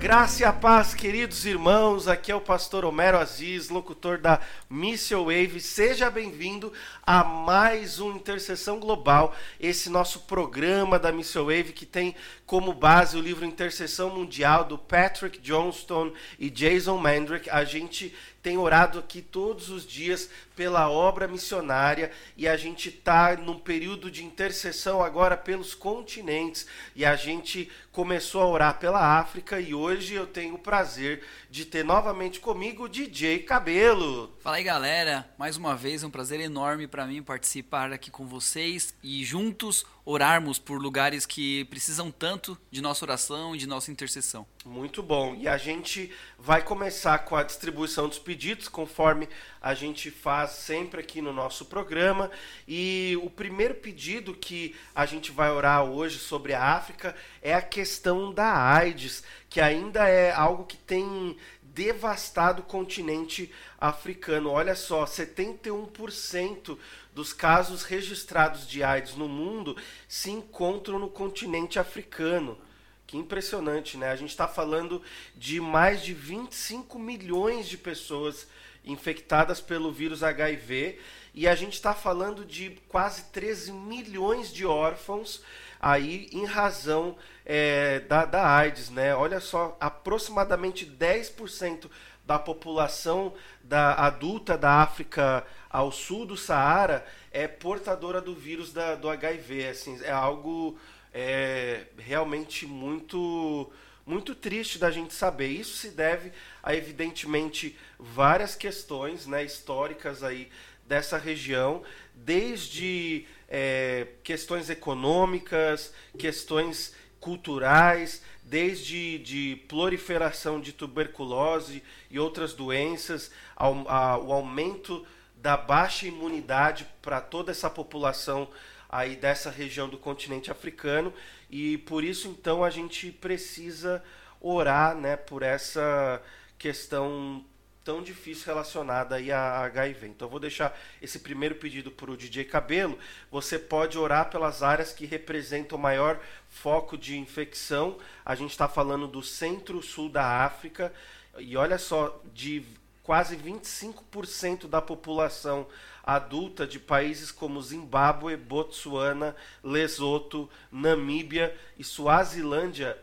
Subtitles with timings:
[0.00, 2.08] graça e a paz, queridos irmãos.
[2.08, 5.60] Aqui é o pastor Homero Aziz, locutor da Missile Wave.
[5.60, 6.72] Seja bem-vindo
[7.06, 12.16] a mais um Intercessão Global, esse nosso programa da Missile Wave que tem
[12.46, 17.50] como base o livro Intercessão Mundial do Patrick Johnston e Jason Mandrick.
[17.50, 23.36] A gente tem orado aqui todos os dias pela obra missionária e a gente está
[23.36, 29.60] num período de intercessão agora pelos continentes e a gente começou a orar pela África
[29.60, 34.32] e hoje eu tenho o prazer de ter novamente comigo o DJ Cabelo.
[34.40, 38.94] Fala aí galera, mais uma vez um prazer enorme para mim participar aqui com vocês
[39.02, 44.46] e juntos orarmos por lugares que precisam tanto de nossa oração e de nossa intercessão.
[44.64, 45.34] Muito bom.
[45.34, 49.28] E a gente vai começar com a distribuição dos pedidos, conforme
[49.60, 52.30] a gente faz sempre aqui no nosso programa.
[52.66, 57.62] E o primeiro pedido que a gente vai orar hoje sobre a África é a
[57.80, 63.50] questão da AIDS, que ainda é algo que tem devastado o continente
[63.80, 64.50] africano.
[64.50, 66.76] Olha só, 71%
[67.14, 69.74] dos casos registrados de AIDS no mundo
[70.06, 72.58] se encontram no continente africano.
[73.06, 74.10] Que impressionante, né?
[74.10, 75.02] A gente está falando
[75.34, 78.46] de mais de 25 milhões de pessoas
[78.84, 80.98] infectadas pelo vírus HIV
[81.32, 85.42] e a gente está falando de quase 13 milhões de órfãos
[85.80, 87.16] aí em razão
[87.52, 89.12] é, da, da AIDS, né?
[89.12, 91.90] Olha só, aproximadamente 10%
[92.24, 98.94] da população da adulta da África ao sul do Saara é portadora do vírus da,
[98.94, 99.66] do HIV.
[99.66, 100.78] Assim, é algo
[101.12, 103.68] é, realmente muito
[104.06, 105.48] muito triste da gente saber.
[105.48, 106.30] Isso se deve
[106.62, 110.48] a evidentemente várias questões, né, históricas aí
[110.86, 111.82] dessa região,
[112.14, 123.88] desde é, questões econômicas, questões culturais, desde de proliferação de tuberculose e outras doenças, ao,
[123.88, 125.06] ao aumento
[125.36, 128.48] da baixa imunidade para toda essa população
[128.88, 131.12] aí dessa região do continente africano.
[131.48, 134.02] E por isso então a gente precisa
[134.40, 136.20] orar, né, por essa
[136.58, 137.44] questão
[137.90, 140.06] tão difícil relacionada aí a HIV.
[140.06, 142.96] Então eu vou deixar esse primeiro pedido para o DJ Cabelo.
[143.32, 147.98] Você pode orar pelas áreas que representam o maior foco de infecção.
[148.24, 150.92] A gente está falando do centro-sul da África.
[151.36, 152.64] E olha só, de
[153.02, 155.66] quase 25% da população
[156.04, 159.34] adulta de países como Zimbábue, Botsuana,
[159.64, 162.96] Lesoto, Namíbia e Suazilândia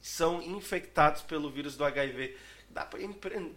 [0.00, 2.36] são infectados pelo vírus do HIV.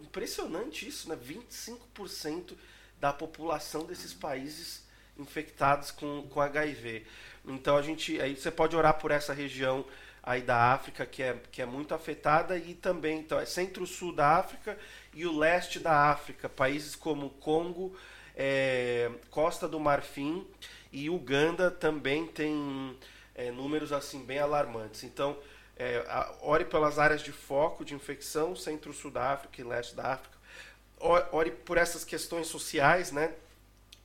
[0.02, 1.16] impressionante isso, né?
[1.16, 2.54] 25%
[3.00, 4.84] da população desses países
[5.18, 7.04] infectados com, com HIV.
[7.46, 9.84] Então a gente, aí você pode orar por essa região
[10.22, 14.36] aí da África que é, que é muito afetada e também então é centro-sul da
[14.36, 14.78] África
[15.12, 17.96] e o leste da África, países como Congo,
[18.36, 20.46] é, Costa do Marfim
[20.92, 22.96] e Uganda também tem
[23.34, 25.02] é, números assim bem alarmantes.
[25.04, 25.36] Então,
[25.82, 26.04] é,
[26.40, 30.38] ore pelas áreas de foco de infecção, centro-sul da África e leste da África.
[31.32, 33.32] Ore por essas questões sociais, né,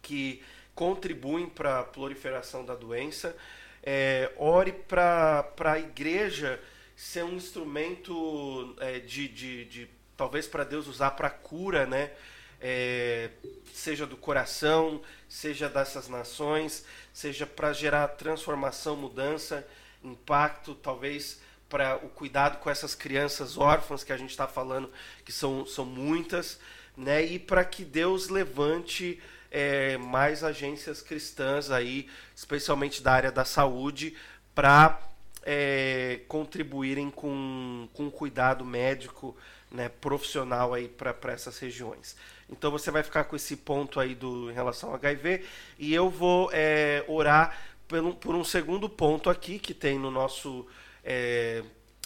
[0.01, 0.43] que
[0.73, 3.37] contribuem para a proliferação da doença.
[3.83, 6.59] É, ore para a igreja
[6.95, 12.11] ser um instrumento é, de, de, de talvez para Deus usar para cura, né?
[12.59, 13.29] É,
[13.71, 14.99] seja do coração,
[15.29, 16.83] seja dessas nações,
[17.13, 19.67] seja para gerar transformação, mudança,
[20.03, 21.39] impacto, talvez
[21.69, 24.91] para o cuidado com essas crianças órfãs que a gente está falando,
[25.25, 26.59] que são, são muitas,
[26.95, 27.23] né?
[27.23, 34.15] E para que Deus levante é, mais agências cristãs aí, especialmente da área da saúde,
[34.55, 34.99] para
[35.43, 39.35] é, contribuírem com, com cuidado médico
[39.71, 42.15] né, profissional aí para essas regiões.
[42.49, 45.43] Então você vai ficar com esse ponto aí do, em relação ao HIV
[45.77, 50.11] e eu vou é, orar por um, por um, segundo ponto aqui que tem no
[50.11, 50.65] nosso
[51.07, 51.63] é,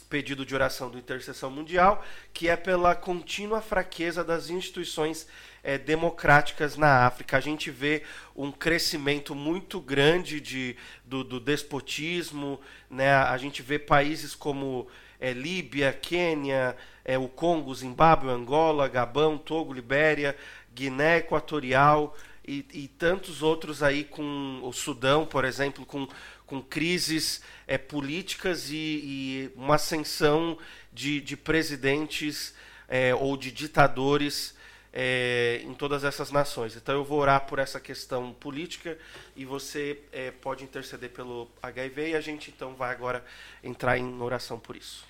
[0.07, 5.27] pedido de oração do Intercessão Mundial, que é pela contínua fraqueza das instituições
[5.63, 7.35] é, democráticas na África.
[7.35, 8.03] A gente vê
[8.35, 12.59] um crescimento muito grande de, do, do despotismo,
[12.89, 13.11] né?
[13.15, 14.87] a gente vê países como
[15.19, 20.37] é, Líbia, Quênia, é, o Congo, Zimbábue, Angola, Gabão, Togo, Libéria,
[20.73, 22.15] Guiné Equatorial
[22.47, 26.07] e, e, tantos outros aí com o Sudão, por exemplo, com,
[26.51, 30.57] com crises é, políticas e, e, uma ascensão
[30.91, 32.53] de, de presidentes
[32.89, 34.53] é, ou de ditadores
[34.91, 36.75] é, em todas essas nações.
[36.75, 38.97] Então eu vou orar por essa questão política
[39.33, 39.97] e você
[40.41, 43.23] pode interceder pelo HIV e a gente então vai agora
[43.63, 45.05] entrar em oração por isso.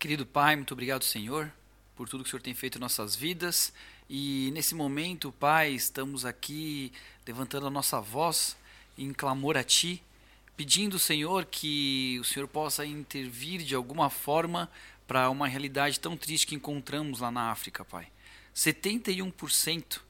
[0.00, 1.48] Querido Pai, muito obrigado, Senhor,
[1.94, 3.72] por tudo que o Senhor tem feito em nossas vidas.
[4.10, 6.92] E nesse momento, Pai, estamos aqui
[7.24, 8.56] levantando a nossa voz
[8.98, 10.02] em clamor a Ti,
[10.56, 14.70] pedindo, Senhor, que o Senhor possa intervir de alguma forma
[15.06, 18.08] para uma realidade tão triste que encontramos lá na África, Pai.
[18.54, 20.00] 71%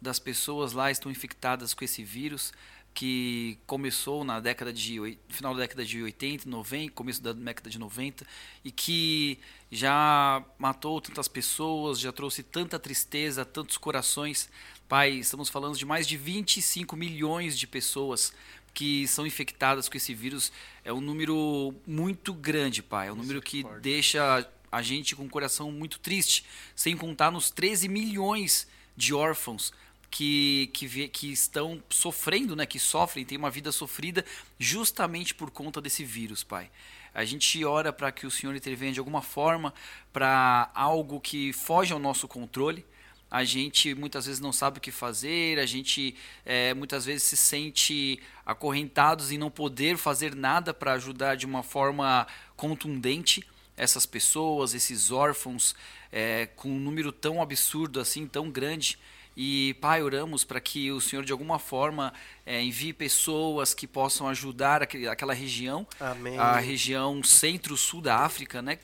[0.00, 2.52] das pessoas lá estão infectadas com esse vírus
[2.96, 7.78] que começou na década de final da década de 80, 90, começo da década de
[7.78, 8.26] 90
[8.64, 9.38] e que
[9.70, 14.48] já matou tantas pessoas, já trouxe tanta tristeza, tantos corações.
[14.88, 18.32] Pai, estamos falando de mais de 25 milhões de pessoas
[18.76, 20.52] que são infectadas com esse vírus.
[20.84, 23.08] É um número muito grande, pai.
[23.08, 26.44] É um número que deixa a gente com o coração muito triste,
[26.74, 29.72] sem contar nos 13 milhões de órfãos
[30.10, 34.22] que, que, que estão sofrendo, né, que sofrem, têm uma vida sofrida
[34.58, 36.70] justamente por conta desse vírus, Pai.
[37.14, 39.72] A gente ora para que o Senhor intervenha de alguma forma
[40.12, 42.84] para algo que foge ao nosso controle.
[43.30, 46.14] A gente muitas vezes não sabe o que fazer, a gente
[46.44, 51.62] é, muitas vezes se sente acorrentados em não poder fazer nada para ajudar de uma
[51.62, 52.26] forma
[52.56, 53.44] contundente
[53.76, 55.74] essas pessoas, esses órfãos,
[56.10, 58.98] é, com um número tão absurdo assim, tão grande.
[59.36, 62.12] E, Pai, oramos para que o Senhor, de alguma forma,
[62.46, 66.38] é, envie pessoas que possam ajudar aquele, aquela região, Amém.
[66.38, 68.78] a região centro-sul da África, né?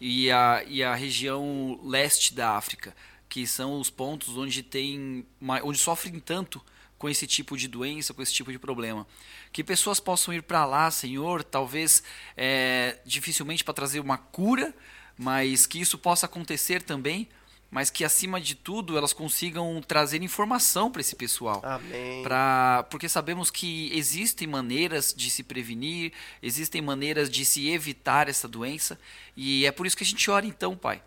[0.00, 2.96] E a, e a região leste da África,
[3.28, 5.26] que são os pontos onde tem,
[5.62, 6.62] onde sofrem tanto
[6.98, 9.06] com esse tipo de doença, com esse tipo de problema.
[9.52, 12.02] Que pessoas possam ir para lá, Senhor, talvez
[12.36, 14.74] é, dificilmente para trazer uma cura,
[15.16, 17.28] mas que isso possa acontecer também
[17.70, 21.60] mas que acima de tudo elas consigam trazer informação para esse pessoal.
[21.62, 22.22] Amém.
[22.22, 28.48] Pra, porque sabemos que existem maneiras de se prevenir, existem maneiras de se evitar essa
[28.48, 28.98] doença,
[29.36, 31.02] e é por isso que a gente ora então, Pai.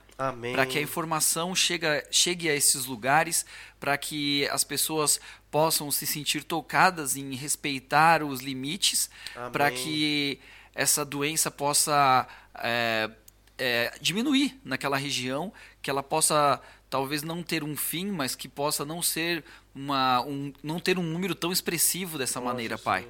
[0.53, 3.45] Para que a informação chega, chegue a esses lugares,
[3.79, 5.19] para que as pessoas
[5.49, 9.09] possam se sentir tocadas em respeitar os limites,
[9.51, 10.39] para que
[10.73, 13.09] essa doença possa é,
[13.57, 15.51] é, diminuir naquela região,
[15.81, 19.43] que ela possa talvez não ter um fim, mas que possa não ser
[19.73, 23.07] uma, um, não ter um número tão expressivo dessa Nossa, maneira, Pai.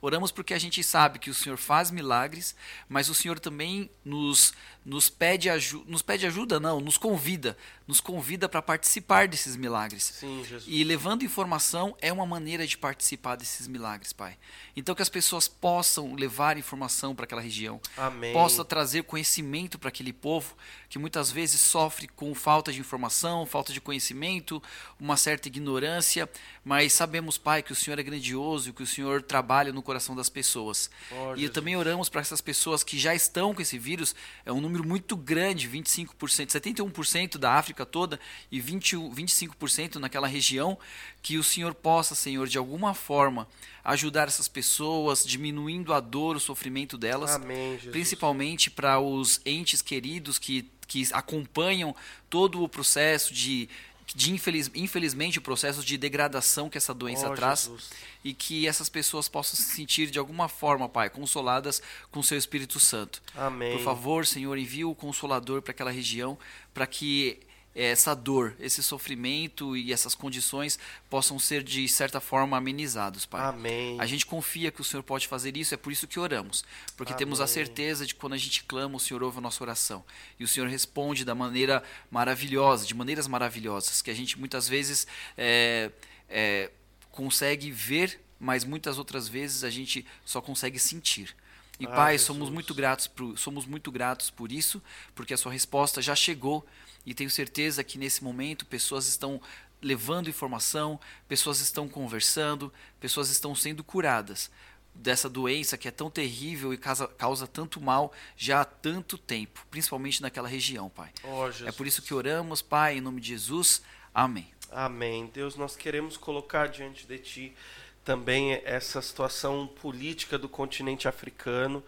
[0.00, 2.54] Oramos porque a gente sabe que o Senhor faz milagres,
[2.88, 4.52] mas o Senhor também nos,
[4.84, 7.56] nos, pede, ajuda, nos pede ajuda, não, nos convida.
[7.86, 10.04] Nos convida para participar desses milagres.
[10.18, 10.64] Sim, Jesus.
[10.66, 14.38] E levando informação é uma maneira de participar desses milagres, Pai.
[14.74, 17.80] Então que as pessoas possam levar informação para aquela região.
[17.96, 18.32] Amém.
[18.32, 20.56] Possa trazer conhecimento para aquele povo
[20.88, 24.62] que muitas vezes sofre com falta de informação, falta de conhecimento,
[24.98, 26.28] uma certa ignorância,
[26.64, 30.16] mas sabemos, Pai, que o Senhor é grandioso e que o Senhor trabalha no coração
[30.16, 30.90] das pessoas.
[31.10, 34.14] Oh, e também oramos para essas pessoas que já estão com esse vírus,
[34.46, 36.14] é um número muito grande, 25%,
[36.48, 38.18] 71% da África toda
[38.50, 40.78] e 20, 25% naquela região,
[41.22, 43.46] que o Senhor possa, Senhor, de alguma forma
[43.84, 50.38] ajudar essas pessoas, diminuindo a dor, o sofrimento delas, Amém, principalmente para os entes queridos
[50.38, 51.94] que, que acompanham
[52.30, 53.68] todo o processo de,
[54.14, 57.90] de infeliz, infelizmente o processo de degradação que essa doença oh, traz Jesus.
[58.22, 62.38] e que essas pessoas possam se sentir de alguma forma, Pai, consoladas com o seu
[62.38, 63.20] Espírito Santo.
[63.34, 63.76] Amém.
[63.76, 66.38] Por favor, Senhor, envie o consolador para aquela região
[66.72, 67.40] para que
[67.74, 70.78] essa dor, esse sofrimento e essas condições
[71.10, 73.42] possam ser de certa forma amenizados, Pai.
[73.42, 74.00] Amém.
[74.00, 76.64] A gente confia que o Senhor pode fazer isso, é por isso que oramos,
[76.96, 77.18] porque Amém.
[77.18, 80.04] temos a certeza de que quando a gente clama, o Senhor ouve a nossa oração
[80.38, 85.06] e o Senhor responde da maneira maravilhosa, de maneiras maravilhosas, que a gente muitas vezes
[85.36, 85.90] é,
[86.28, 86.70] é,
[87.10, 91.34] consegue ver, mas muitas outras vezes a gente só consegue sentir.
[91.80, 92.26] E ah, Pai, Jesus.
[92.26, 94.80] somos muito gratos por, somos muito gratos por isso,
[95.14, 96.64] porque a sua resposta já chegou
[97.04, 99.40] e tenho certeza que nesse momento pessoas estão
[99.80, 104.50] levando informação, pessoas estão conversando, pessoas estão sendo curadas
[104.94, 109.66] dessa doença que é tão terrível e causa, causa tanto mal já há tanto tempo,
[109.70, 111.10] principalmente naquela região, Pai.
[111.24, 113.82] Oh, é por isso que oramos, Pai, em nome de Jesus.
[114.14, 114.48] Amém.
[114.70, 115.30] Amém.
[115.32, 117.56] Deus, nós queremos colocar diante de Ti
[118.04, 121.82] também essa situação política do continente africano.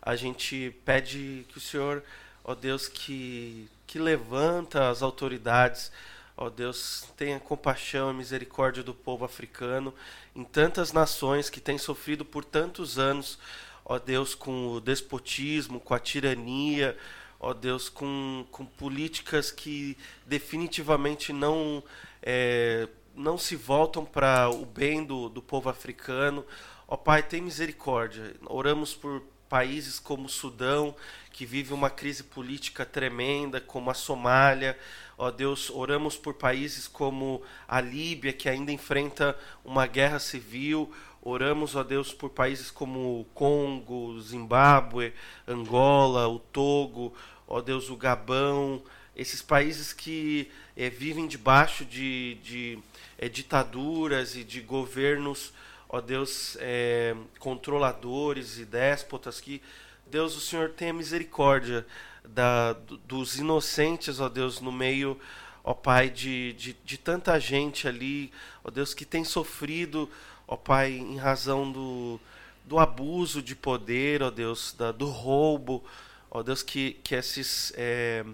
[0.00, 2.02] A gente pede que o Senhor,
[2.48, 5.90] ó Deus, que que levanta as autoridades.
[6.36, 9.92] Ó Deus, tenha compaixão e misericórdia do povo africano
[10.36, 13.38] em tantas nações que têm sofrido por tantos anos,
[13.84, 16.96] ó Deus, com o despotismo, com a tirania,
[17.40, 21.82] ó Deus, com, com políticas que definitivamente não,
[22.22, 22.86] é,
[23.16, 26.44] não se voltam para o bem do, do povo africano.
[26.86, 28.36] Ó Pai, tem misericórdia.
[28.46, 30.94] Oramos por países como o Sudão,
[31.32, 34.78] que vive uma crise política tremenda, como a Somália.
[35.16, 40.92] Ó Deus, oramos por países como a Líbia, que ainda enfrenta uma guerra civil.
[41.22, 45.12] Oramos, ó Deus, por países como o Congo, Zimbábue,
[45.46, 47.14] Angola, o Togo,
[47.46, 48.82] ó Deus, o Gabão,
[49.16, 52.78] esses países que é, vivem debaixo de, de
[53.18, 55.52] é, ditaduras e de governos,
[55.88, 59.62] ó Deus, é, controladores e déspotas que
[60.06, 61.86] Deus, o Senhor tenha misericórdia
[62.24, 62.74] da,
[63.06, 65.18] dos inocentes, ó Deus, no meio,
[65.62, 68.32] ó Pai, de, de, de tanta gente ali,
[68.64, 70.08] ó Deus, que tem sofrido,
[70.46, 72.20] ó Pai, em razão do,
[72.64, 75.84] do abuso de poder, ó Deus, da, do roubo,
[76.30, 78.24] ó Deus, que, que esses, é,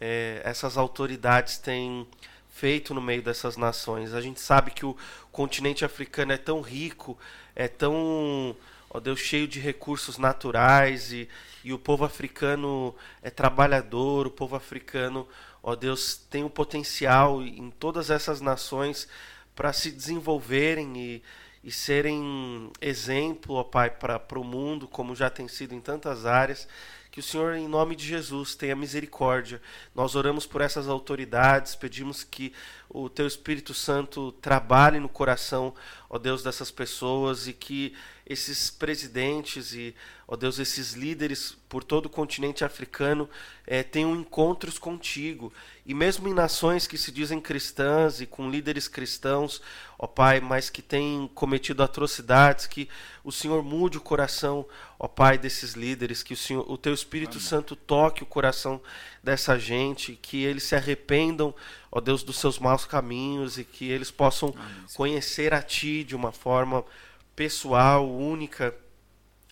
[0.00, 2.06] é, essas autoridades têm
[2.60, 4.12] feito no meio dessas nações.
[4.12, 4.94] A gente sabe que o
[5.32, 7.18] continente africano é tão rico,
[7.56, 8.54] é tão
[8.90, 11.26] ó Deus, cheio de recursos naturais e,
[11.64, 15.26] e o povo africano é trabalhador, o povo africano,
[15.62, 19.08] ó Deus, tem o potencial em todas essas nações
[19.54, 21.22] para se desenvolverem e,
[21.64, 26.68] e serem exemplo, ó Pai, para o mundo, como já tem sido em tantas áreas.
[27.10, 29.60] Que o Senhor, em nome de Jesus, tenha misericórdia.
[29.94, 32.52] Nós oramos por essas autoridades, pedimos que
[32.92, 35.72] o Teu Espírito Santo trabalhe no coração,
[36.08, 37.94] ó Deus, dessas pessoas e que
[38.26, 39.94] esses presidentes e,
[40.26, 43.28] ó Deus, esses líderes por todo o continente africano
[43.66, 45.52] é, tenham encontros contigo.
[45.84, 49.60] E mesmo em nações que se dizem cristãs e com líderes cristãos,
[49.98, 52.88] ó Pai, mas que têm cometido atrocidades, que
[53.24, 54.64] o Senhor mude o coração,
[54.96, 57.46] ó Pai, desses líderes, que o, Senhor, o Teu Espírito Amém.
[57.48, 58.80] Santo toque o coração
[59.22, 61.52] dessa gente, que eles se arrependam,
[61.90, 64.84] ó Deus, dos seus maus caminhos e que eles possam Amém.
[64.94, 66.84] conhecer a Ti de uma forma
[67.34, 68.74] pessoal, única,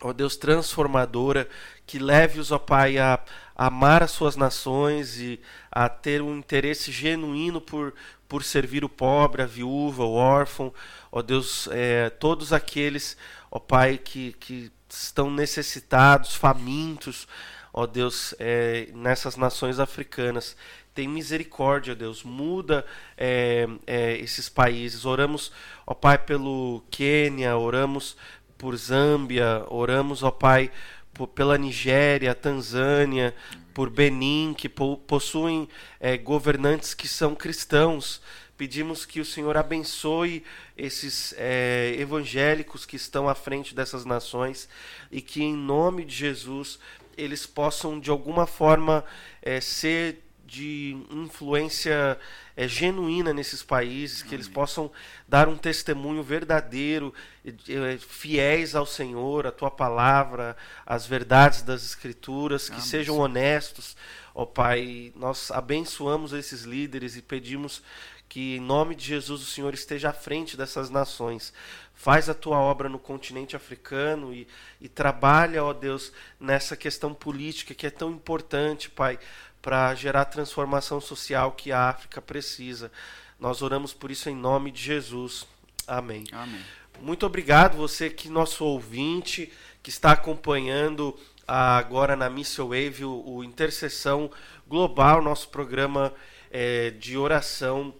[0.00, 1.48] ó Deus, transformadora,
[1.86, 3.18] que leve-os, ó Pai, a,
[3.56, 5.40] a amar as suas nações e
[5.70, 7.94] a ter um interesse genuíno por,
[8.28, 10.72] por servir o pobre, a viúva, o órfão,
[11.10, 13.16] ó Deus, é, todos aqueles,
[13.50, 17.26] ó Pai, que, que estão necessitados, famintos,
[17.72, 20.56] ó Deus, é, nessas nações africanas
[20.98, 22.84] tem misericórdia, Deus, muda
[23.16, 25.04] é, é, esses países.
[25.04, 25.52] Oramos,
[25.86, 28.16] ó Pai, pelo Quênia, oramos
[28.58, 30.72] por Zâmbia, oramos, ó Pai,
[31.14, 33.32] por, pela Nigéria, Tanzânia,
[33.72, 35.68] por Benin, que po possuem
[36.00, 38.20] é, governantes que são cristãos.
[38.56, 40.42] Pedimos que o Senhor abençoe
[40.76, 44.68] esses é, evangélicos que estão à frente dessas nações
[45.12, 46.80] e que, em nome de Jesus,
[47.16, 49.04] eles possam, de alguma forma,
[49.40, 52.18] é, ser de influência
[52.56, 54.90] é, genuína nesses países, que eles possam
[55.28, 57.12] dar um testemunho verdadeiro,
[57.44, 63.94] é, fiéis ao Senhor, à tua palavra, às verdades das Escrituras, que sejam honestos.
[64.34, 67.82] Ó Pai, nós abençoamos esses líderes e pedimos
[68.26, 71.52] que, em nome de Jesus, o Senhor esteja à frente dessas nações.
[71.94, 74.46] Faz a tua obra no continente africano e,
[74.80, 79.18] e trabalha, ó Deus, nessa questão política que é tão importante, Pai
[79.60, 82.90] para gerar a transformação social que a África precisa.
[83.38, 85.46] Nós oramos por isso em nome de Jesus.
[85.86, 86.24] Amém.
[86.32, 86.60] Amém.
[87.00, 93.44] Muito obrigado você que nosso ouvinte que está acompanhando agora na Missile Wave o, o
[93.44, 94.30] Intercessão
[94.66, 96.12] Global, nosso programa
[96.50, 97.94] é, de oração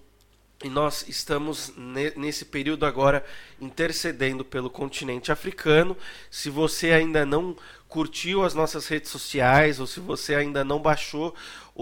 [0.62, 1.72] e nós estamos
[2.16, 3.24] nesse período agora
[3.60, 5.96] intercedendo pelo continente africano.
[6.28, 7.56] Se você ainda não
[7.88, 11.34] curtiu as nossas redes sociais ou se você ainda não baixou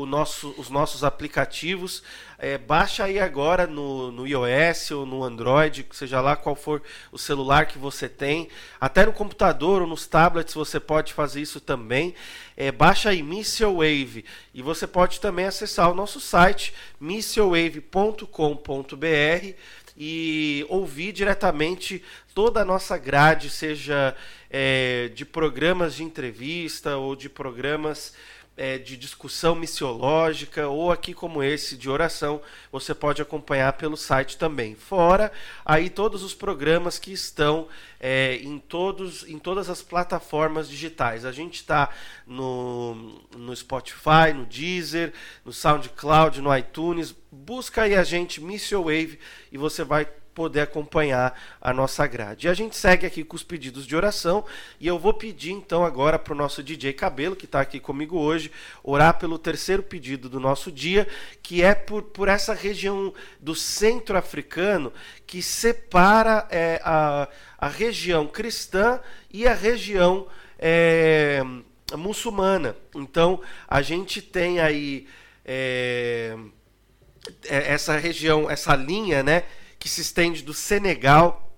[0.04, 2.02] nosso, os nossos aplicativos,
[2.38, 7.18] é, baixa aí agora no, no iOS ou no Android, seja lá qual for o
[7.18, 8.48] celular que você tem.
[8.78, 12.14] Até no computador ou nos tablets você pode fazer isso também.
[12.54, 18.26] É, baixa aí Missile Wave e você pode também acessar o nosso site missilewave.com.br
[19.96, 22.02] e ouvir diretamente
[22.34, 24.14] toda a nossa grade, seja
[24.50, 28.14] é, de programas de entrevista ou de programas
[28.56, 32.40] é, de discussão missiológica ou aqui como esse de oração,
[32.72, 34.74] você pode acompanhar pelo site também.
[34.74, 35.30] Fora
[35.64, 37.68] aí todos os programas que estão
[38.00, 41.24] é, em, todos, em todas as plataformas digitais.
[41.24, 41.90] A gente está
[42.26, 45.12] no, no Spotify, no Deezer,
[45.44, 47.14] no SoundCloud, no iTunes.
[47.30, 49.18] Busca aí a gente, Missile Wave,
[49.52, 52.46] e você vai poder acompanhar a nossa grade.
[52.46, 54.44] E a gente segue aqui com os pedidos de oração
[54.78, 58.18] e eu vou pedir então agora para o nosso DJ Cabelo, que está aqui comigo
[58.18, 58.52] hoje,
[58.84, 61.08] orar pelo terceiro pedido do nosso dia,
[61.42, 64.92] que é por, por essa região do centro africano
[65.26, 67.26] que separa é, a,
[67.56, 69.00] a região cristã
[69.32, 70.26] e a região
[70.58, 71.40] é,
[71.96, 72.76] muçulmana.
[72.94, 75.06] Então, a gente tem aí
[75.46, 76.36] é,
[77.48, 79.44] é, essa região, essa linha, né,
[79.86, 81.48] que se estende do Senegal,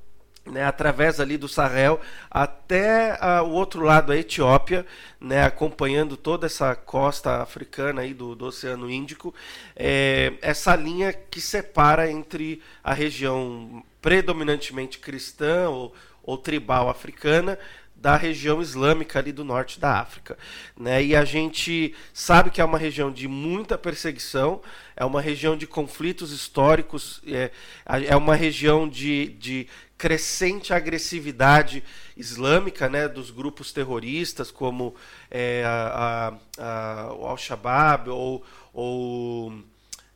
[0.45, 1.99] né, através ali do Sahel
[2.31, 4.85] até uh, o outro lado, a Etiópia,
[5.19, 9.35] né, acompanhando toda essa costa africana aí do, do Oceano Índico,
[9.75, 17.59] é, essa linha que separa entre a região predominantemente cristã ou, ou tribal africana
[18.01, 20.39] da região islâmica ali do norte da África.
[20.77, 21.05] Né?
[21.05, 24.63] E a gente sabe que é uma região de muita perseguição,
[24.97, 27.51] é uma região de conflitos históricos, é,
[28.07, 31.83] é uma região de, de crescente agressividade
[32.17, 34.95] islâmica né, dos grupos terroristas, como
[35.29, 39.53] é, a, a, a, o Al-Shabaab ou, ou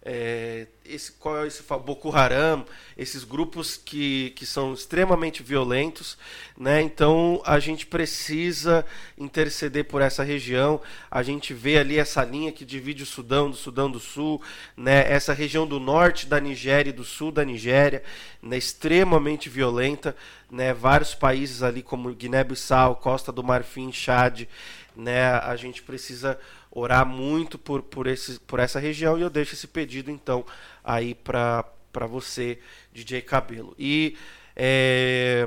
[0.04, 2.66] é, esse, qual é esse Boko Haram,
[2.98, 6.18] esses grupos que, que são extremamente violentos,
[6.58, 6.82] né?
[6.82, 8.84] Então a gente precisa
[9.16, 10.80] interceder por essa região.
[11.08, 14.42] A gente vê ali essa linha que divide o Sudão do Sudão do Sul,
[14.76, 15.08] né?
[15.08, 18.02] Essa região do norte da Nigéria e do sul da Nigéria,
[18.42, 18.58] né?
[18.58, 20.16] extremamente violenta,
[20.50, 20.74] né?
[20.74, 24.48] Vários países ali como Guiné-Bissau, Costa do Marfim, Chad,
[24.96, 25.32] né?
[25.34, 26.38] A gente precisa
[26.70, 30.44] orar muito por, por, esse, por essa região e eu deixo esse pedido então
[30.82, 31.64] aí para
[32.08, 32.58] você,
[32.92, 33.74] DJ Cabelo.
[33.78, 34.16] E
[34.56, 35.46] é,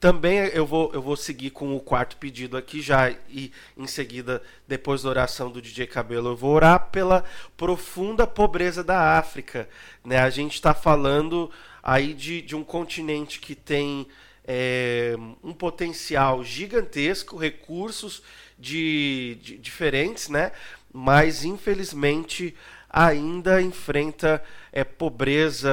[0.00, 4.42] também eu vou, eu vou seguir com o quarto pedido aqui já e em seguida,
[4.66, 7.24] depois da oração do DJ Cabelo, eu vou orar pela
[7.56, 9.68] profunda pobreza da África.
[10.04, 10.18] Né?
[10.18, 11.50] A gente está falando
[11.82, 14.06] aí de, de um continente que tem
[14.46, 18.22] é, um potencial gigantesco, recursos
[18.58, 20.52] de, de, diferentes, né?
[20.92, 22.54] Mas infelizmente
[22.90, 25.70] ainda enfrenta é, pobreza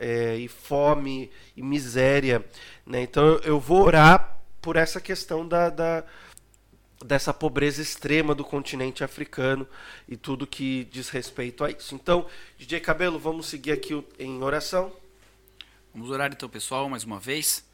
[0.00, 2.44] é, e fome e miséria.
[2.86, 3.02] Né?
[3.02, 6.04] Então eu vou orar por essa questão da, da,
[7.04, 9.68] dessa pobreza extrema do continente africano
[10.08, 11.94] e tudo que diz respeito a isso.
[11.94, 14.90] Então, DJ Cabelo, vamos seguir aqui em oração.
[15.92, 17.64] Vamos orar então, pessoal, mais uma vez.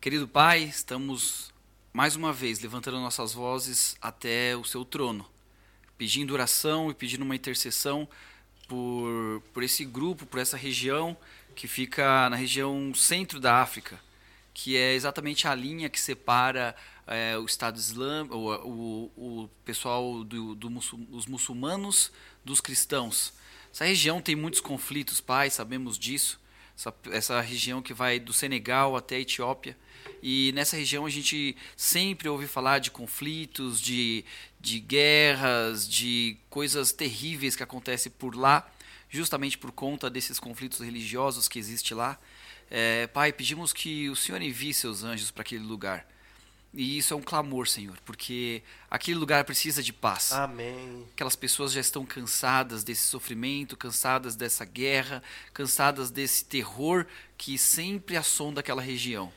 [0.00, 1.52] Querido Pai, estamos
[1.92, 5.28] mais uma vez levantando nossas vozes até o seu trono,
[5.96, 8.08] pedindo oração e pedindo uma intercessão
[8.68, 11.16] por, por esse grupo, por essa região
[11.54, 13.98] que fica na região centro da África,
[14.54, 20.54] que é exatamente a linha que separa é, o Estado Islâmico, o, o, pessoal do,
[20.54, 22.12] do muçulmanos
[22.44, 23.32] dos cristãos.
[23.72, 26.38] Essa região tem muitos conflitos, pai, sabemos disso.
[26.78, 29.76] Essa, essa região que vai do Senegal até a Etiópia
[30.22, 34.24] e nessa região a gente sempre ouve falar de conflitos, de,
[34.60, 38.70] de guerras, de coisas terríveis que acontecem por lá,
[39.08, 42.18] justamente por conta desses conflitos religiosos que existe lá.
[42.70, 46.06] É, pai, pedimos que o Senhor envie seus anjos para aquele lugar.
[46.72, 50.32] E isso é um clamor, Senhor, porque aquele lugar precisa de paz.
[50.32, 51.06] Amém.
[51.12, 55.22] Aquelas pessoas já estão cansadas desse sofrimento, cansadas dessa guerra,
[55.54, 57.06] cansadas desse terror
[57.38, 59.32] que sempre assonda aquela região.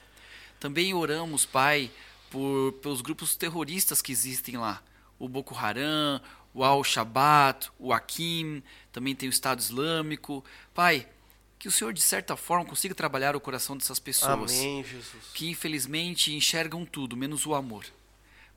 [0.59, 1.89] Também oramos, Pai,
[2.29, 4.83] por, pelos grupos terroristas que existem lá.
[5.17, 6.21] O Boko Haram,
[6.53, 10.43] o Al-Shabaab, o Akim, também tem o Estado Islâmico.
[10.73, 11.07] Pai,
[11.62, 14.52] que o Senhor, de certa forma, consiga trabalhar o coração dessas pessoas.
[14.52, 15.28] Amém, Jesus.
[15.32, 17.86] Que, infelizmente, enxergam tudo, menos o amor.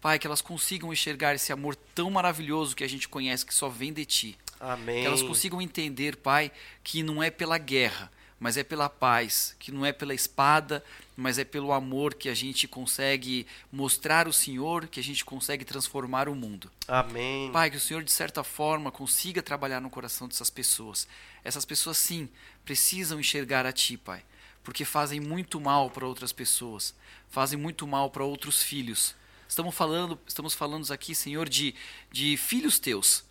[0.00, 3.68] Pai, que elas consigam enxergar esse amor tão maravilhoso que a gente conhece, que só
[3.68, 4.38] vem de Ti.
[4.58, 5.02] Amém.
[5.02, 6.50] Que elas consigam entender, Pai,
[6.82, 10.84] que não é pela guerra, mas é pela paz, que não é pela espada,
[11.16, 15.64] mas é pelo amor que a gente consegue mostrar o Senhor, que a gente consegue
[15.64, 16.70] transformar o mundo.
[16.88, 17.50] Amém.
[17.52, 21.06] Pai, que o Senhor de certa forma consiga trabalhar no coração dessas pessoas.
[21.44, 22.28] Essas pessoas sim
[22.64, 24.22] precisam enxergar a ti, Pai,
[24.62, 26.94] porque fazem muito mal para outras pessoas,
[27.30, 29.14] fazem muito mal para outros filhos.
[29.48, 31.74] Estamos falando, estamos falando aqui, Senhor, de,
[32.10, 33.24] de filhos teus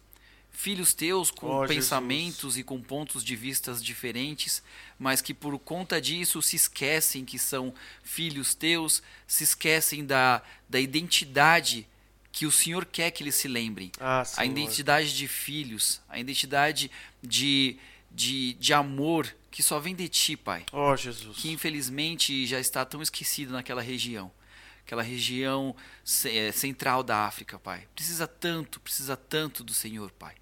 [0.53, 2.57] filhos teus com oh, pensamentos Jesus.
[2.57, 4.63] e com pontos de vistas diferentes,
[4.97, 10.79] mas que por conta disso se esquecem que são filhos teus, se esquecem da, da
[10.79, 11.87] identidade
[12.31, 13.91] que o Senhor quer que eles se lembrem.
[13.99, 16.89] Ah, a identidade de filhos, a identidade
[17.21, 17.77] de,
[18.09, 20.65] de, de amor que só vem de ti, Pai.
[20.71, 21.37] Oh, Jesus.
[21.37, 24.31] Que infelizmente já está tão esquecido naquela região.
[24.85, 25.75] Aquela região
[26.25, 27.87] eh, central da África, Pai.
[27.95, 30.35] Precisa tanto, precisa tanto do Senhor, Pai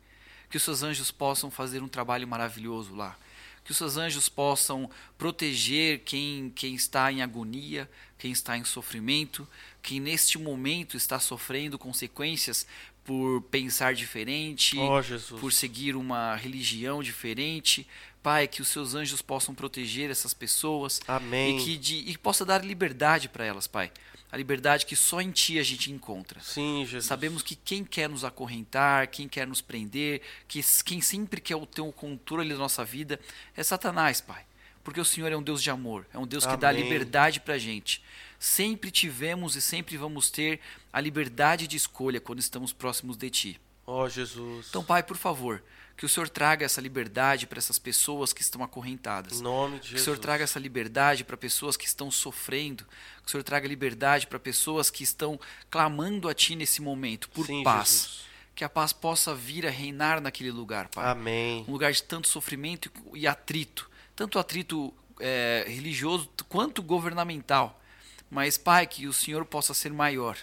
[0.51, 3.17] que os seus anjos possam fazer um trabalho maravilhoso lá.
[3.63, 9.47] Que os seus anjos possam proteger quem, quem está em agonia, quem está em sofrimento,
[9.81, 12.67] quem neste momento está sofrendo consequências
[13.03, 17.87] por pensar diferente, oh, por seguir uma religião diferente.
[18.21, 20.99] Pai, que os seus anjos possam proteger essas pessoas.
[21.07, 21.57] Amém.
[21.57, 23.91] E que, de, e possa dar liberdade para elas, Pai.
[24.32, 26.39] A liberdade que só em Ti a gente encontra.
[26.39, 27.06] Sim, Jesus.
[27.06, 31.82] Sabemos que quem quer nos acorrentar, quem quer nos prender, que quem sempre quer ter
[31.82, 33.20] o controle da nossa vida
[33.58, 34.46] é Satanás, Pai.
[34.84, 36.60] Porque o Senhor é um Deus de amor, é um Deus que Amém.
[36.60, 38.02] dá liberdade para a gente.
[38.39, 40.60] Sempre tivemos e sempre vamos ter
[40.91, 43.62] a liberdade de escolha quando estamos próximos de Ti.
[43.86, 44.67] Ó Jesus.
[44.70, 45.62] Então, Pai, por favor,
[46.01, 49.39] que o Senhor traga essa liberdade para essas pessoas que estão acorrentadas.
[49.39, 50.03] Em nome de Que o Jesus.
[50.05, 52.83] Senhor traga essa liberdade para pessoas que estão sofrendo.
[53.21, 57.45] Que o Senhor traga liberdade para pessoas que estão clamando a Ti nesse momento por
[57.45, 57.87] Sim, paz.
[57.87, 58.21] Jesus.
[58.55, 61.07] Que a paz possa vir a reinar naquele lugar, Pai.
[61.07, 61.63] Amém.
[61.67, 63.87] Um lugar de tanto sofrimento e atrito.
[64.15, 67.79] Tanto atrito é, religioso quanto governamental.
[68.27, 70.35] Mas, Pai, que o Senhor possa ser maior.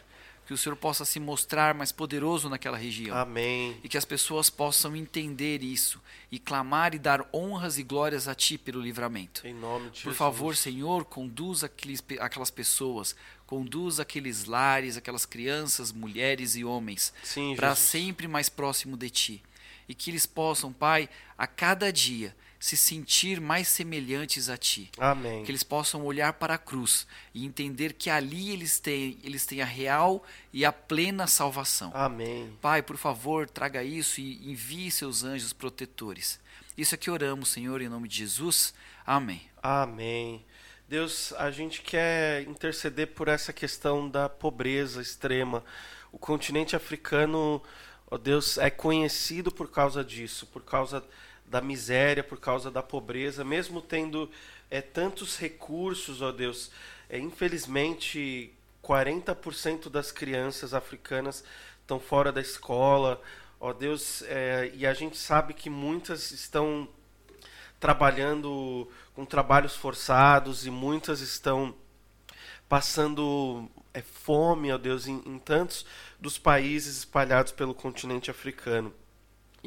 [0.49, 3.77] Que o Senhor possa se mostrar mais poderoso naquela região Amém.
[3.85, 6.01] e que as pessoas possam entender isso
[6.33, 9.47] e clamar e dar honras e glórias a Ti pelo livramento.
[9.47, 10.17] Em nome de Por Jesus.
[10.17, 13.15] favor, Senhor, conduza aqueles, aquelas pessoas,
[13.47, 19.43] conduza aqueles lares, aquelas crianças, mulheres e homens Sim, para sempre mais próximo de Ti.
[19.87, 24.91] E que eles possam, Pai, a cada dia se sentir mais semelhantes a Ti.
[24.99, 25.45] Amém.
[25.45, 29.63] Que eles possam olhar para a cruz e entender que ali eles têm, eles têm
[29.63, 31.93] a real e a plena salvação.
[31.95, 32.53] Amém.
[32.61, 36.41] Pai, por favor, traga isso e envie seus anjos protetores.
[36.77, 38.75] Isso é que oramos, Senhor, em nome de Jesus.
[39.07, 39.43] Amém.
[39.63, 40.45] Amém.
[40.89, 45.63] Deus, a gente quer interceder por essa questão da pobreza extrema.
[46.11, 47.63] O continente africano,
[48.11, 51.05] ó Deus, é conhecido por causa disso, por causa
[51.51, 54.31] da miséria, por causa da pobreza, mesmo tendo
[54.71, 56.71] é, tantos recursos, ó Deus.
[57.09, 61.43] É, infelizmente, 40% das crianças africanas
[61.81, 63.21] estão fora da escola,
[63.59, 66.89] ó Deus, é, e a gente sabe que muitas estão
[67.81, 71.75] trabalhando com trabalhos forçados e muitas estão
[72.69, 75.87] passando é, fome, ó Deus, em, em tantos
[76.21, 78.93] dos países espalhados pelo continente africano.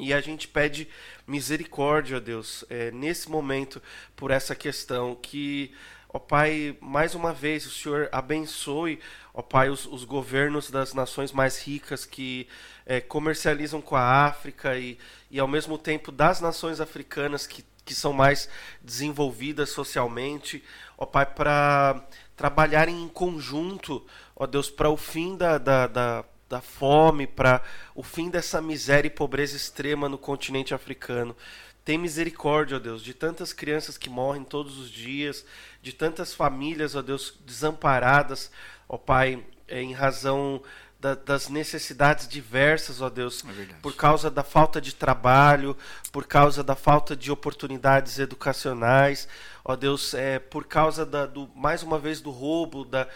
[0.02, 0.88] E a gente pede
[1.24, 3.80] misericórdia, ó Deus, é, nesse momento,
[4.16, 5.14] por essa questão.
[5.14, 5.72] Que,
[6.08, 8.98] ó Pai, mais uma vez o Senhor abençoe,
[9.32, 12.48] ó Pai, os, os governos das nações mais ricas que
[12.84, 14.98] é, comercializam com a África e,
[15.30, 18.48] e, ao mesmo tempo, das nações africanas que, que são mais
[18.82, 20.64] desenvolvidas socialmente,
[20.98, 22.04] ó Pai, para
[22.36, 27.62] trabalharem em conjunto, ó Deus, para o fim da, da, da da fome, para
[27.94, 31.34] o fim dessa miséria e pobreza extrema no continente africano.
[31.82, 35.46] Tem misericórdia, ó Deus, de tantas crianças que morrem todos os dias,
[35.80, 38.50] de tantas famílias, ó Deus, desamparadas,
[38.86, 40.62] ó Pai, em razão
[41.00, 45.74] da, das necessidades diversas, ó Deus, É por causa da falta de trabalho,
[46.12, 49.26] por causa da falta de oportunidades educacionais,
[49.64, 53.08] ó Deus, é, por causa da, do, mais uma vez do roubo, da,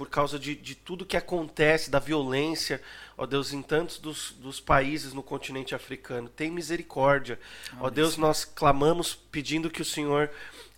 [0.00, 2.80] por causa de, de tudo que acontece, da violência,
[3.18, 6.26] ó Deus, em tantos dos, dos países no continente africano.
[6.26, 7.38] Tem misericórdia.
[7.78, 10.30] Ó Deus, nós clamamos pedindo que o Senhor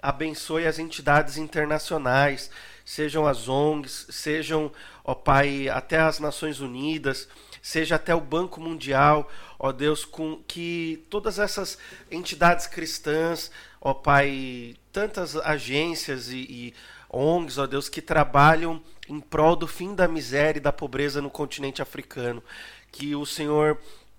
[0.03, 2.51] abençoe as entidades internacionais,
[2.85, 4.73] sejam as ONGs, sejam,
[5.05, 7.29] ó Pai, até as Nações Unidas,
[7.63, 11.79] seja até o Banco Mundial, ó Deus, com que todas essas
[12.11, 16.75] entidades cristãs, ó Pai, tantas agências e, e
[17.09, 21.31] ONGs, ó Deus, que trabalham em prol do fim da miséria e da pobreza no
[21.31, 22.43] continente africano.
[22.91, 23.79] Que o Senhor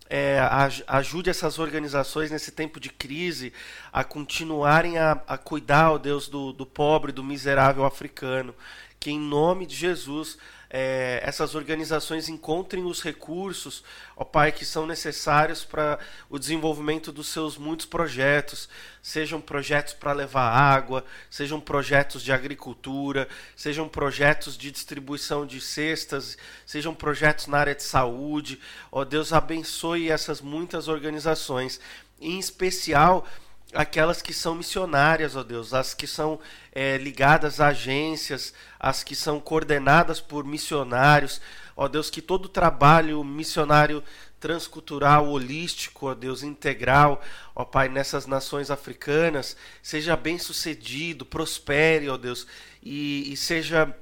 [0.10, 3.54] é, aj- ajude essas organizações nesse tempo de crise
[3.92, 8.54] a continuarem a, a cuidar, ó Deus, do, do pobre, do miserável africano.
[9.00, 10.38] Que em nome de Jesus
[10.76, 13.84] é, essas organizações encontrem os recursos,
[14.18, 18.68] ó Pai, que são necessários para o desenvolvimento dos seus muitos projetos,
[19.00, 26.40] sejam projetos para levar água, sejam projetos de agricultura, sejam projetos de distribuição de cestas,
[26.66, 28.60] sejam projetos na área de saúde.
[28.92, 31.80] Ó Deus, abençoe essas muitas organizações,
[32.20, 33.28] em especial
[33.74, 36.40] aquelas que são missionárias, ó Deus, as que são
[36.72, 41.42] é, ligadas a agências, as que são coordenadas por missionários,
[41.76, 44.04] ó Deus, que todo trabalho missionário
[44.40, 47.22] transcultural, holístico, ó Deus, integral,
[47.56, 52.46] ó Pai, nessas nações africanas, seja bem sucedido, prospere, ó Deus,
[52.82, 53.96] e, e seja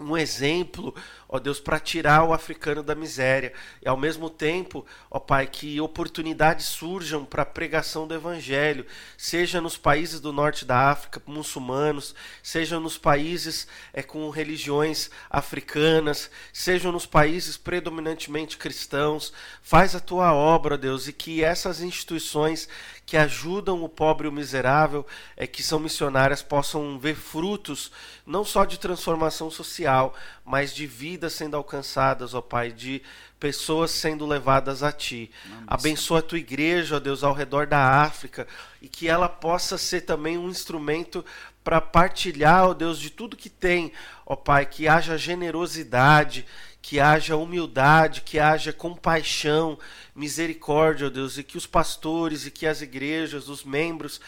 [0.00, 0.94] um exemplo,
[1.28, 3.52] ó Deus, para tirar o africano da miséria.
[3.82, 8.86] E ao mesmo tempo, ó Pai, que oportunidades surjam para a pregação do Evangelho,
[9.16, 16.30] seja nos países do norte da África, muçulmanos, seja nos países é, com religiões africanas,
[16.52, 19.32] sejam nos países predominantemente cristãos.
[19.60, 22.68] Faz a tua obra, Deus, e que essas instituições
[23.04, 27.90] que ajudam o pobre e o miserável, é, que são missionárias, possam ver frutos
[28.26, 30.14] não só de transformação social,
[30.48, 33.02] mas de vidas sendo alcançadas, ó Pai, de
[33.38, 35.30] pessoas sendo levadas a Ti.
[35.44, 35.64] Amém.
[35.66, 38.48] Abençoa a Tua igreja, ó Deus, ao redor da África,
[38.80, 41.22] e que ela possa ser também um instrumento
[41.62, 43.92] para partilhar, ó Deus, de tudo que tem,
[44.24, 46.46] ó Pai, que haja generosidade,
[46.80, 49.78] que haja humildade, que haja compaixão,
[50.14, 54.18] misericórdia, ó Deus, e que os pastores e que as igrejas, os membros,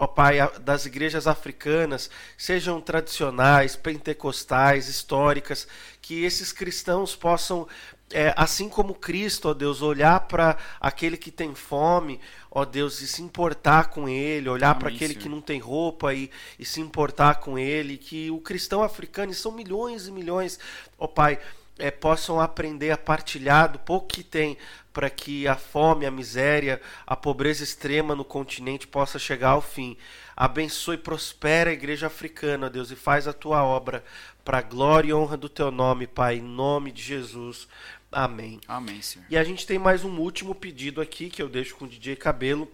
[0.00, 5.68] ó Pai, das igrejas africanas sejam tradicionais, pentecostais, históricas,
[6.00, 7.68] que esses cristãos possam
[8.10, 12.18] é, assim como Cristo, ó Deus, olhar para aquele que tem fome,
[12.50, 15.22] ó Deus, e se importar com ele, olhar para aquele Senhor.
[15.22, 19.34] que não tem roupa e, e se importar com ele, que o cristão africano, e
[19.34, 20.58] são milhões e milhões,
[20.98, 21.38] ó Pai,
[21.78, 24.56] é, possam aprender a partilhar do pouco que tem
[24.92, 29.96] para que a fome, a miséria, a pobreza extrema no continente possa chegar ao fim.
[30.36, 34.04] Abençoe e prospera a igreja africana, Deus, e faz a tua obra
[34.44, 37.68] para a glória e honra do teu nome, Pai, em nome de Jesus.
[38.10, 38.60] Amém.
[38.66, 39.26] Amém, Senhor.
[39.30, 42.16] E a gente tem mais um último pedido aqui que eu deixo com o DJ
[42.16, 42.70] Cabelo,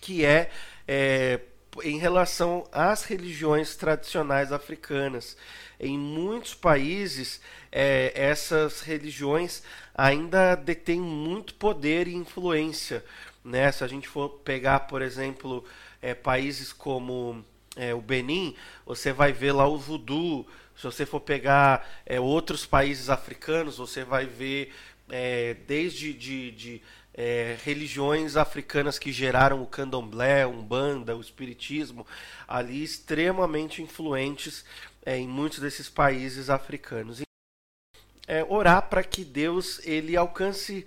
[0.00, 0.50] que é,
[0.86, 1.40] é
[1.82, 5.36] em relação às religiões tradicionais africanas.
[5.78, 9.62] Em muitos países, é, essas religiões
[9.94, 13.04] ainda detêm muito poder e influência.
[13.44, 13.70] Né?
[13.70, 15.64] Se a gente for pegar, por exemplo,
[16.02, 17.44] é, países como
[17.76, 18.54] é, o Benin,
[18.84, 20.46] você vai ver lá o voodoo.
[20.76, 24.72] Se você for pegar é, outros países africanos, você vai ver
[25.10, 26.82] é, desde de, de
[27.20, 32.06] é, religiões africanas que geraram o candomblé, umbanda, o espiritismo,
[32.46, 34.64] ali extremamente influentes
[35.04, 37.20] é, em muitos desses países africanos.
[38.24, 40.86] É, orar para que Deus ele alcance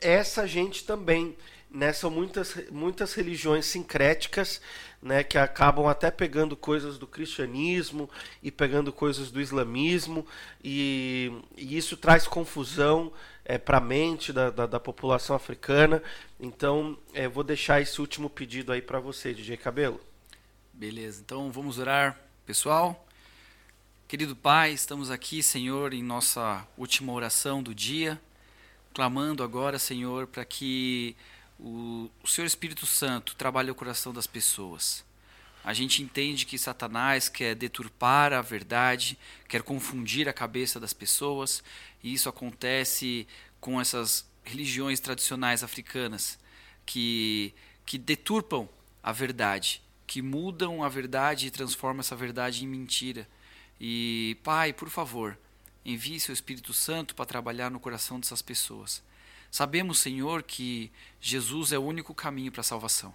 [0.00, 1.36] essa gente também.
[1.70, 1.92] Né?
[1.92, 4.60] São muitas, muitas religiões sincréticas
[5.00, 8.10] né, que acabam até pegando coisas do cristianismo
[8.42, 10.26] e pegando coisas do islamismo,
[10.64, 13.12] e, e isso traz confusão
[13.44, 16.02] é, para a mente da, da, da, população africana.
[16.38, 20.00] Então, é, vou deixar esse último pedido aí para você, DJ Cabelo.
[20.72, 23.06] Beleza, então vamos orar, pessoal.
[24.08, 28.20] Querido Pai, estamos aqui, Senhor, em nossa última oração do dia,
[28.92, 31.16] clamando agora, Senhor, para que
[31.58, 35.04] o, o Senhor Espírito Santo trabalhe o coração das pessoas.
[35.62, 41.62] A gente entende que Satanás quer deturpar a verdade, quer confundir a cabeça das pessoas,
[42.02, 43.26] e isso acontece
[43.60, 46.38] com essas religiões tradicionais africanas
[46.86, 48.68] que, que deturpam
[49.02, 53.28] a verdade, que mudam a verdade e transformam essa verdade em mentira.
[53.78, 55.38] E, Pai, por favor,
[55.84, 59.02] envie seu Espírito Santo para trabalhar no coração dessas pessoas.
[59.50, 63.14] Sabemos, Senhor, que Jesus é o único caminho para a salvação.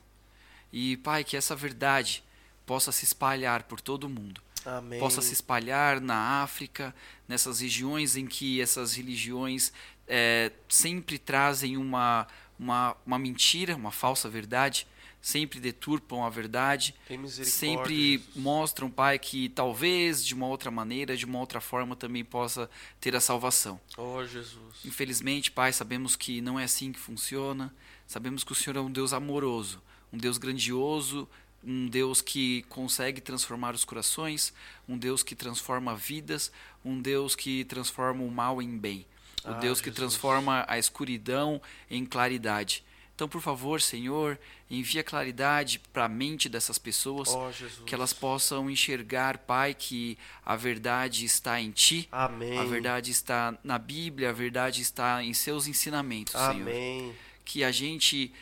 [0.72, 2.24] E, Pai, que essa verdade
[2.66, 4.42] possa se espalhar por todo o mundo.
[4.66, 5.00] Amém.
[5.00, 6.94] Possa se espalhar na África,
[7.28, 9.72] nessas regiões em que essas religiões
[10.08, 14.88] é, sempre trazem uma, uma, uma mentira, uma falsa verdade
[15.26, 16.94] sempre deturpam a verdade,
[17.44, 22.70] sempre mostram, Pai, que talvez de uma outra maneira, de uma outra forma também possa
[23.02, 23.82] ter a salvação.
[23.98, 24.86] Oh, Jesus.
[24.86, 27.74] Infelizmente, Pai, sabemos que não é assim que funciona.
[28.06, 29.82] Sabemos que o Senhor é um Deus amoroso,
[30.14, 31.28] um Deus grandioso,
[31.66, 34.54] um Deus que consegue transformar os corações,
[34.88, 36.52] um Deus que transforma vidas,
[36.84, 39.06] um Deus que transforma o mal em bem,
[39.44, 42.84] o ah, Deus que transforma a escuridão em claridade.
[43.16, 44.38] Então, por favor, Senhor,
[44.70, 47.50] envia claridade para a mente dessas pessoas, oh,
[47.86, 52.58] que elas possam enxergar, Pai, que a verdade está em Ti, Amém.
[52.60, 56.66] a verdade está na Bíblia, a verdade está em Seus ensinamentos, Amém.
[56.66, 57.16] Senhor.
[57.46, 58.34] Que a gente,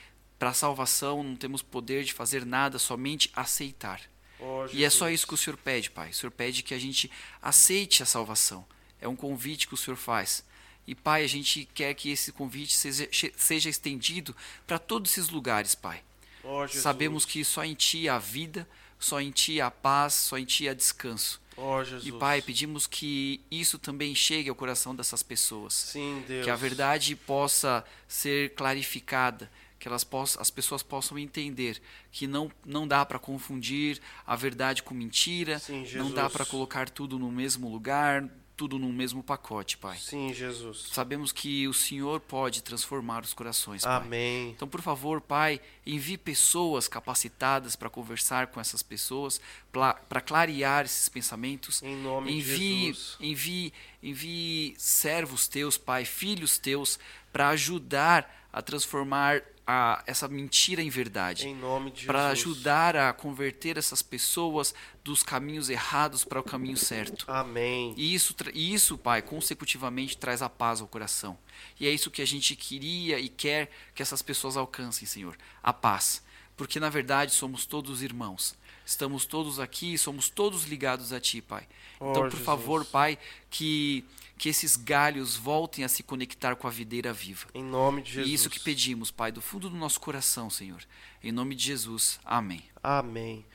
[0.44, 4.02] para a salvação, não temos poder de fazer nada, somente aceitar.
[4.42, 6.10] Oh, e é só isso que o Senhor pede, Pai.
[6.10, 7.10] O Senhor pede que a gente
[7.42, 8.66] aceite a salvação.
[9.00, 10.44] É um convite que o Senhor faz.
[10.86, 14.36] E, Pai, a gente quer que esse convite seja, seja estendido
[14.68, 16.04] para todos esses lugares, Pai.
[16.44, 18.68] Oh, Sabemos que só em Ti há vida,
[19.00, 21.42] só em Ti há paz, só em Ti há descanso.
[21.56, 25.74] Oh, e, Pai, pedimos que isso também chegue ao coração dessas pessoas.
[25.74, 26.44] Sim, Deus.
[26.44, 29.50] Que a verdade possa ser clarificada,
[29.84, 34.82] que elas possam, as pessoas possam entender que não, não dá para confundir a verdade
[34.82, 39.78] com mentira, Sim, não dá para colocar tudo no mesmo lugar, tudo num mesmo pacote,
[39.78, 39.98] Pai.
[39.98, 40.88] Sim, Jesus.
[40.94, 43.98] Sabemos que o Senhor pode transformar os corações, Pai.
[43.98, 44.52] Amém.
[44.52, 51.10] Então, por favor, Pai, envie pessoas capacitadas para conversar com essas pessoas, para clarear esses
[51.10, 51.84] pensamentos.
[51.84, 53.18] Em nome envie, de Jesus.
[53.20, 56.98] Envie, envie servos teus, Pai, filhos teus,
[57.34, 61.48] para ajudar a transformar a, essa mentira em verdade.
[61.48, 64.74] Em nome de Para ajudar a converter essas pessoas
[65.04, 67.26] dos caminhos errados para o caminho certo.
[67.28, 67.94] Amém.
[67.98, 71.38] E isso, e isso, Pai, consecutivamente traz a paz ao coração.
[71.80, 75.38] E é isso que a gente queria e quer que essas pessoas alcancem, Senhor.
[75.62, 76.22] A paz.
[76.56, 78.56] Porque na verdade somos todos irmãos.
[78.86, 81.66] Estamos todos aqui, somos todos ligados a Ti, Pai.
[82.00, 82.46] Oh, Então, por Jesus.
[82.46, 83.18] favor, Pai,
[83.50, 84.04] que,
[84.44, 87.48] que esses galhos voltem a se conectar com a videira viva.
[87.54, 88.30] Em nome de Jesus.
[88.30, 90.82] E isso que pedimos, Pai, do fundo do nosso coração, Senhor.
[91.24, 92.20] Em nome de Jesus.
[92.26, 92.62] Amém.
[92.84, 93.46] Amém.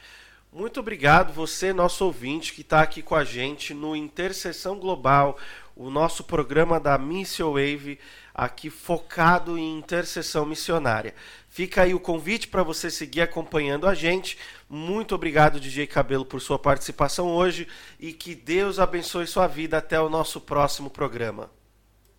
[0.51, 5.39] Muito obrigado, você, nosso ouvinte, que está aqui com a gente no Intercessão Global,
[5.79, 8.01] o nosso programa da Mission Wave,
[8.35, 11.15] aqui focado em intercessão missionária.
[11.49, 14.37] Fica aí o convite para você seguir acompanhando a gente.
[14.69, 19.79] Muito obrigado, DJ Cabelo, por sua participação hoje e que Deus abençoe sua vida.
[19.79, 21.49] Até o nosso próximo programa.